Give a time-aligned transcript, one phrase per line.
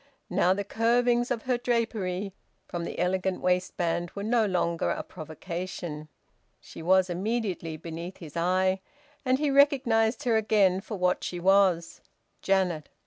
[0.31, 2.33] Now, the curvings of her drapery
[2.67, 6.07] from the elegant waistband were no longer a provocation.
[6.59, 8.79] She was immediately beneath his eye,
[9.23, 12.01] and he recognised her again for what she was
[12.41, 12.89] Janet!